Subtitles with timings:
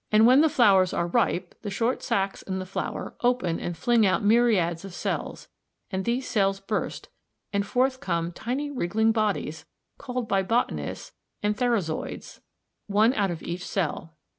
[0.11, 3.77] Now when the flowers are ripe the short sacs in the flower A open and
[3.77, 5.47] fling out myriads of cells zc,
[5.91, 7.09] and these cells burst,
[7.53, 9.63] and forth come tiny wriggling bodies z,
[9.99, 11.11] called by botanists
[11.43, 12.39] antherozoids,
[12.87, 14.17] one out of each cell.